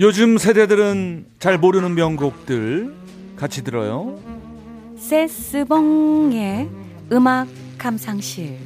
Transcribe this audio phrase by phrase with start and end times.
[0.00, 2.94] 요즘 세대들은 잘 모르는 명곡들
[3.36, 4.18] 같이 들어요.
[4.96, 6.70] 세스봉의
[7.12, 7.46] 음악
[7.76, 8.56] 감상실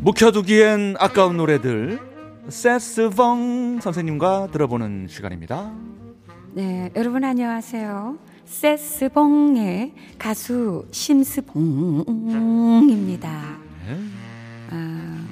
[0.00, 1.98] 묵혀두기엔 아까운 노래들
[2.50, 5.72] 세스봉 선생님과 들어보는 시간입니다.
[6.52, 8.29] 네, 여러분 안녕하세요.
[8.44, 12.10] 세스봉의 가수 심스봉입니다.
[14.70, 15.26] 아,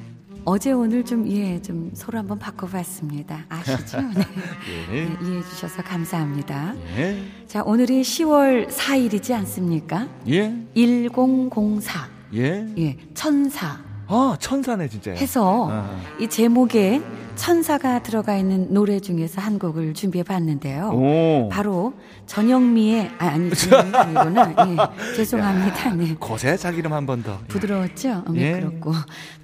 [0.45, 3.45] 어제 오늘 좀, 예, 좀 서로 한번 바꿔봤습니다.
[3.49, 4.01] 아시죠?
[4.01, 4.25] 네.
[4.93, 5.05] 예.
[5.05, 6.75] 네, 이해해 주셔서 감사합니다.
[6.97, 7.23] 예.
[7.47, 10.09] 자, 오늘이 10월 4일이지 않습니까?
[10.29, 10.55] 예.
[10.75, 12.09] 1004.
[12.35, 12.67] 예.
[12.79, 13.88] 예, 천사.
[14.11, 15.11] 아, 천사네 진짜.
[15.13, 15.91] 해서 아.
[16.19, 17.03] 이 제목에
[17.37, 20.89] 천사가 들어가 있는 노래 중에서 한 곡을 준비해 봤는데요.
[20.93, 21.49] 오.
[21.51, 21.93] 바로
[22.27, 24.55] 전영미의 아 아니 전영미구나.
[25.13, 25.95] 예, 죄송합니다.
[25.95, 26.17] 네.
[26.19, 27.39] 거세 자기 이름 한 번 더.
[27.47, 28.25] 부드러웠죠?
[28.27, 28.55] 어, 예.
[28.55, 28.93] 매끄럽고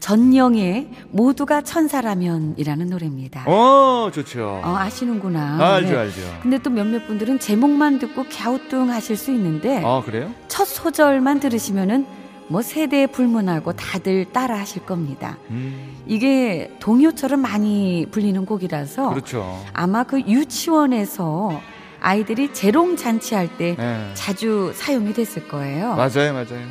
[0.00, 3.44] 전영의 모두가 천사라면이라는 노래입니다.
[3.46, 4.60] 어, 좋죠.
[4.64, 5.58] 어, 아시는구나.
[5.60, 5.96] 아, 알죠, 네.
[5.98, 6.20] 알죠.
[6.42, 10.32] 근데 또 몇몇 분들은 제목만 듣고 갸우뚱하실 수 있는데 아, 그래요?
[10.48, 12.06] 첫 소절만 들으시면은
[12.48, 15.38] 뭐 세대에 불문하고 다들 따라 하실 겁니다.
[15.50, 19.64] 음, 이게 동요처럼 많이 불리는 곡이라서 그렇죠.
[19.72, 21.60] 아마 그 유치원에서
[22.00, 24.10] 아이들이 재롱 잔치할 때 예.
[24.14, 25.94] 자주 사용이 됐을 거예요.
[25.94, 26.66] 맞아요, 맞아요.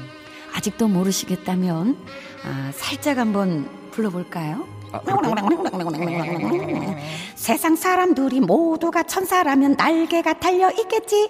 [0.56, 1.97] 아직도 모르시겠다면
[2.45, 4.67] 아, 살짝 한번 불러볼까요?
[7.35, 11.29] 세상 사람들이 모두가 천사라면 날개가 달려 있겠지.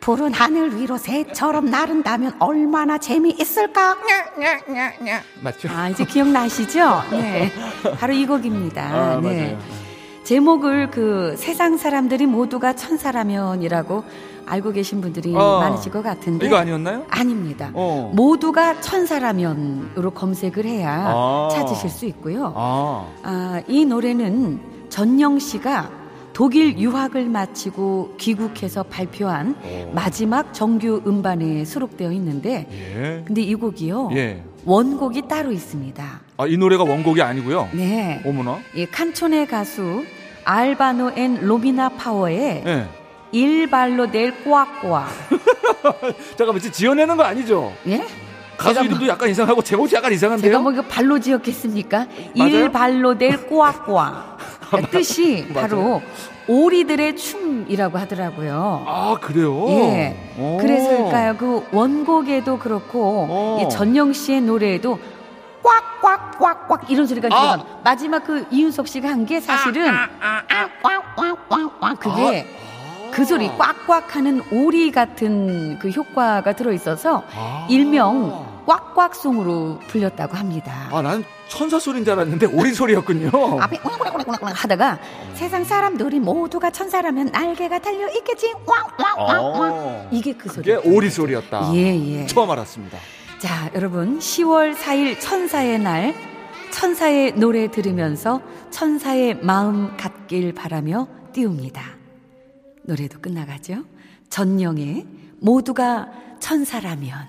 [0.00, 3.96] 푸른 하늘 위로 새처럼 나른다면 얼마나 재미있을까?
[5.40, 5.68] 맞죠?
[5.70, 7.04] 아 이제 기억나시죠?
[7.10, 7.52] 네,
[7.98, 8.82] 바로 이 곡입니다.
[8.82, 9.56] 아, 네.
[9.56, 9.83] 맞아요.
[10.24, 14.04] 제목을 그 세상 사람들이 모두가 천사라면이라고
[14.46, 15.60] 알고 계신 분들이 어.
[15.60, 17.04] 많으실 것 같은데 이거 아니었나요?
[17.08, 17.70] 아닙니다.
[17.74, 18.10] 어.
[18.14, 21.48] 모두가 천사라면으로 검색을 해야 아.
[21.52, 22.52] 찾으실 수 있고요.
[22.56, 25.90] 아, 아, 이 노래는 전영 씨가
[26.32, 29.92] 독일 유학을 마치고 귀국해서 발표한 오.
[29.94, 33.22] 마지막 정규 음반에 수록되어 있는데 예.
[33.24, 34.10] 근데 이 곡이요.
[34.14, 34.42] 예.
[34.64, 36.20] 원곡이 따로 있습니다.
[36.36, 37.68] 아, 이 노래가 원곡이 아니고요.
[37.72, 38.20] 네.
[38.26, 38.58] 어머나.
[38.74, 40.02] 이 칸초네 가수
[40.44, 42.88] 알바노 and 로미나 파워의 예.
[43.32, 45.08] Il ballo del qua qua.
[46.36, 47.72] 잠깐만, 지금 지어내는 거 아니죠?
[47.88, 48.04] 예?
[48.56, 50.50] 가수 이름도 약간 이상하고 제목이 약간 이상한데요?
[50.52, 52.06] 제가 뭐 이거 발로 지었겠습니까?
[52.36, 52.50] 맞아요?
[52.54, 54.36] Il ballo del qua qua.
[54.90, 55.68] 뜻이 맞아요.
[55.68, 56.02] 바로
[56.46, 58.84] 오리들의 춤이라고 하더라고요.
[58.86, 59.66] 아, 그래요?
[59.70, 60.16] 예.
[60.38, 60.58] 오.
[60.58, 61.36] 그래서일까요?
[61.36, 63.62] 그 원곡에도 그렇고 어.
[63.62, 64.98] 이 전영 씨의 노래에도
[65.64, 67.56] 꽉꽉꽉꽉 이런 소리가 아.
[67.56, 67.80] 들어가.
[67.82, 69.90] 마지막 그 이윤석 씨가 한 게 사실은
[72.00, 72.46] 그게
[73.12, 77.66] 그 소리 꽉꽉 하는 오리 같은 그 효과가 들어 있어서 아.
[77.70, 80.88] 일명 꽉꽉송으로 불렸다고 합니다.
[80.90, 83.28] 아, 난 천사 소리인 줄 알았는데 오리 소리였군요.
[83.60, 84.98] 앞에 웅웅웅웅웅 하다가
[85.34, 88.52] 세상 사람들이 모두가 천사라면 날개가 달려 있겠지.
[88.66, 89.72] 왕왕왕왕.
[89.72, 90.08] 어.
[90.10, 90.64] 이게 그 소리.
[90.72, 91.70] 그게 오리 소리였다.
[91.74, 92.26] 예, 예.
[92.26, 92.98] 처음 알았습니다.
[93.44, 96.14] 자, 여러분 10월 4일 천사의 날
[96.72, 98.40] 천사의 노래 들으면서
[98.70, 101.82] 천사의 마음 갖길 바라며 띄웁니다.
[102.84, 103.84] 노래도 끝나가죠.
[104.30, 105.06] 전영의
[105.40, 106.10] 모두가
[106.40, 107.28] 천사라면.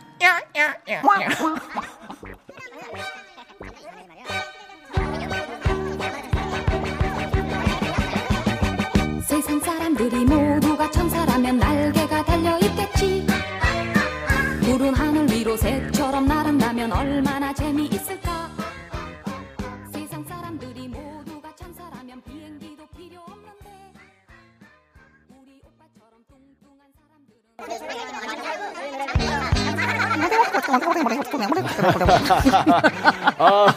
[33.37, 33.67] 아,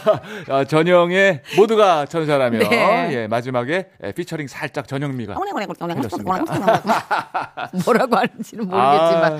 [0.47, 3.09] 아, 전영의 모두가 천사라면 네.
[3.13, 5.33] 예, 마지막에 예, 피처링 살짝 전영미가
[7.85, 9.39] 뭐라고 하는지는 모르겠지만 아,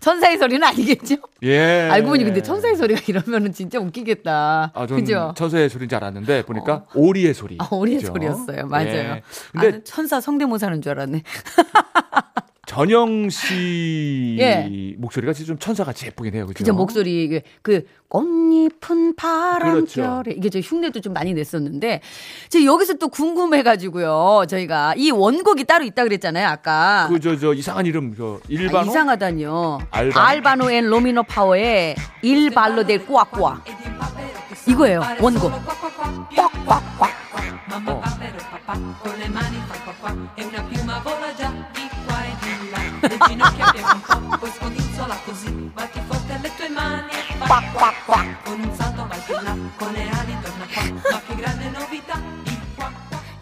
[0.00, 1.16] 천사의 소리는 아니겠죠?
[1.42, 1.88] 예.
[1.90, 4.72] 알고 보니 근데 천사의 소리가 이러면은 진짜 웃기겠다.
[4.74, 5.32] 아, 전 그죠?
[5.36, 7.56] 천사의 소리인 줄 알았는데 보니까 오리의 소리.
[7.60, 8.12] 아, 오리의 그죠?
[8.12, 8.66] 소리였어요.
[8.66, 8.88] 맞아요.
[8.88, 9.22] 예.
[9.52, 11.22] 근데 아, 천사 성대모사는 줄 알았네.
[12.74, 14.96] 전영 씨 예.
[14.98, 16.46] 목소리가 진짜 좀 천사같이 예쁘긴 해요.
[16.46, 16.58] 그죠?
[16.58, 20.22] 그죠 목소리 이게 그 꽃잎은 바람결에 그렇죠.
[20.26, 22.00] 이게 저 흉내도 좀 많이 냈었는데
[22.48, 28.12] 제가 여기서 또 궁금해가지고요 저희가 이 원곡이 따로 있다 그랬잖아요 아까 그저 저 이상한 이름
[28.16, 30.26] 저 아, 일반호 이상하다니요 알바노?
[30.26, 33.62] 알바노 and 로미나 파워의 Il ballo del qua qua
[34.66, 35.52] 이거예요 원곡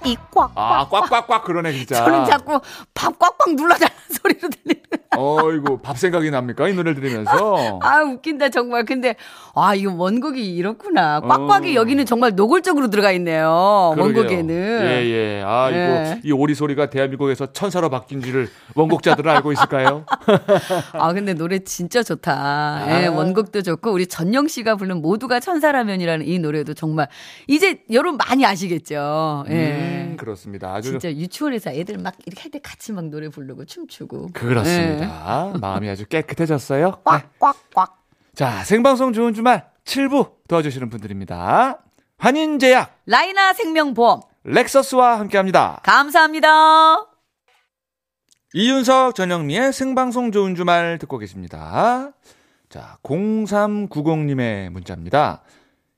[0.04, 0.50] 이 꽉.
[0.56, 1.96] 아 꽉꽉꽉 그러네 진짜.
[1.96, 2.60] 저는 자꾸
[2.94, 3.70] 밥 꽉꽉 들리는
[5.42, 7.78] 어이구 밥 생각이 납니까 이 노래를 들으면서.
[7.82, 9.16] 아 웃긴다 정말 근데
[9.54, 11.80] 아 이거 원곡이 이렇구나 꽉꽉이 어.
[11.80, 14.20] 여기는 정말 노골적으로 들어가 있네요 그러게요.
[14.20, 14.54] 원곡에는
[14.84, 15.06] 예
[15.38, 15.42] 예.
[15.44, 16.20] 아 이거 예.
[16.24, 20.04] 이 오리 소리가 대한민국에서 천사로 바뀐 지를 원곡자들은 알고 있을까요?
[20.94, 23.10] 아 근데 노래 진짜 좋다 예, 아.
[23.12, 27.08] 원곡도 좋고 우리 전영 씨가 부른 모두가 천사라면이라는 이 노래도 정말
[27.48, 29.52] 이제 여러분 많이 아시겠죠 예.
[29.52, 30.72] 음, 그렇습니다.
[30.74, 35.06] 아주 진짜 유치원에서 애들 막 이렇게 할 때 같이 막 노래 부르고 춤추고 그렇습니다.
[35.60, 37.02] 마음이 아주 깨끗해졌어요.
[37.10, 37.22] 네.
[37.38, 38.02] 꽉꽉꽉
[38.34, 41.78] 자 생방송 좋은 주말 7부 도와주시는 분들입니다.
[42.18, 45.80] 환인제약, 라이나 생명보험 렉서스와 함께합니다.
[45.82, 47.06] 감사합니다.
[48.54, 52.12] 이윤석 전영미의 생방송 좋은 주말 듣고 계십니다.
[52.68, 55.42] 자, 0390님의 문자입니다.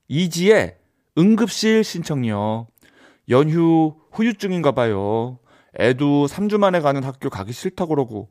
[0.08, 0.76] 이지의
[1.18, 2.68] 응급실 신청요.
[3.28, 5.38] 연휴 후유증인가 봐요.
[5.78, 8.28] 애도 3주 만에 가는 학교 가기 싫다 그러고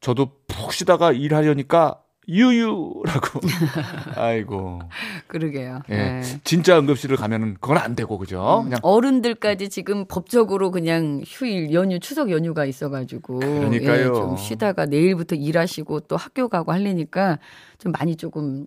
[0.00, 3.40] 저도 푹 쉬다가 일하려니까 유유라고.
[4.16, 4.80] 아이고.
[5.28, 5.82] 그러게요.
[5.90, 5.96] 예.
[5.96, 6.22] 네.
[6.42, 8.62] 진짜 응급실을 가면은 그건 안 되고 그죠?
[8.64, 14.00] 그냥 어른들까지 지금 법적으로 그냥 휴일 연휴 추석 연휴가 있어 가지고 그러니까요.
[14.00, 17.38] 예, 좀 쉬다가 내일부터 일하시고 또 학교 가고 하려니까
[17.78, 18.64] 좀 많이 조금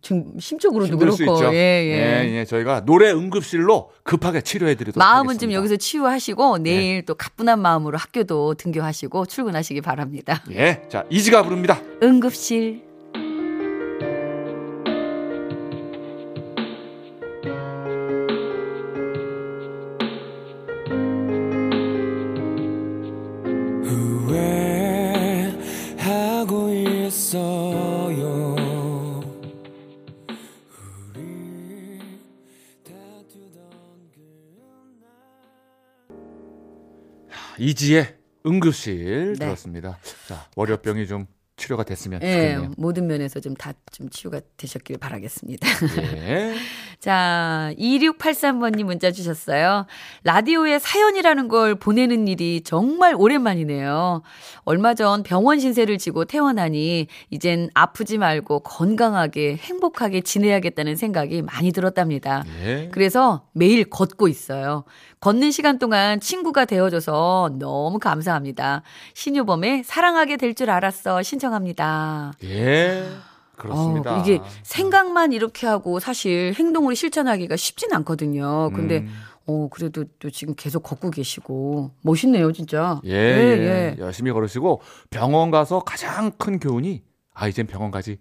[0.00, 1.54] 좀 심적으로도 그렇고.
[1.54, 2.24] 예, 예.
[2.24, 2.44] 예, 예.
[2.44, 5.40] 저희가 노래 응급실로 급하게 치료해 드리도록 마음은 하겠습니다.
[5.40, 10.42] 좀 여기서 치유하시고 내일 또 가뿐한 마음으로 학교도 등교하시고 출근하시기 바랍니다.
[10.52, 10.82] 예.
[10.88, 11.80] 자, 이지가 부릅니다.
[12.02, 12.85] 응급실
[37.58, 38.16] 이지의
[38.46, 39.46] 응급실 네.
[39.46, 39.98] 들었습니다.
[40.28, 41.26] 자, 월요병이 좀
[41.56, 42.74] 치료가 됐으면 예, 좋겠네요.
[42.76, 45.66] 모든 면에서 좀다좀 치유가 되셨길 바라겠습니다.
[46.16, 46.54] 예.
[46.98, 49.86] 자, 2683번님 문자 주셨어요.
[50.24, 54.22] 라디오에 사연이라는 걸 보내는 일이 정말 오랜만이네요.
[54.64, 62.42] 얼마 전 병원 신세를 지고 퇴원하니 이젠 아프지 말고 건강하게 행복하게 지내야겠다는 생각이 많이 들었답니다.
[62.64, 62.88] 예.
[62.92, 64.84] 그래서 매일 걷고 있어요.
[65.20, 68.82] 걷는 시간 동안 친구가 되어줘서 너무 감사합니다.
[69.14, 72.32] 신유범의 사랑하게 될 줄 알았어 신청합니다.
[72.44, 73.04] 예.
[73.56, 74.16] 그렇습니다.
[74.16, 78.70] 어, 이게 생각만 이렇게 하고 사실 행동으로 실천하기가 쉽진 않거든요.
[78.74, 79.08] 근데 음.
[79.46, 83.00] 어 그래도 또 지금 계속 걷고 계시고 멋있네요, 진짜.
[83.04, 88.18] 예, 예, 열심히 걸으시고 병원 가서 가장 큰 교훈이 아 이젠 병원 가지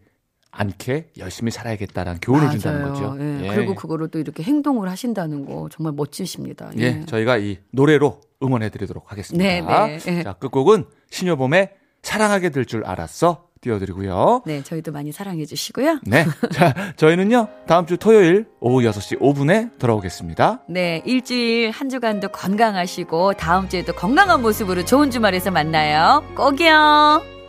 [0.52, 2.94] 않게 열심히 살아야겠다라는 교훈을 준다는 맞아요.
[2.94, 3.18] 거죠.
[3.44, 3.48] 예.
[3.54, 6.72] 그리고 그거를 또 이렇게 행동을 하신다는 거 정말 멋지십니다.
[6.78, 9.44] 예, 저희가 이 노래로 응원해 드리도록 하겠습니다.
[9.88, 10.18] 네, 네.
[10.20, 10.24] 예.
[10.24, 11.74] 자, 끝곡은 신효범의
[12.04, 14.44] 사랑하게 될 줄 알았어 띄워드리고요.
[14.46, 16.00] 네, 저희도 많이 사랑해 주시고요.
[16.06, 20.64] 네, 자, 저희는요 다음 주 토요일 오후 6시 5분에 돌아오겠습니다.
[20.70, 26.24] 네, 일주일 한 주간도 건강하시고 다음 주에도 건강한 모습으로 좋은 주말에서 만나요.
[26.36, 27.45] 꼭이요.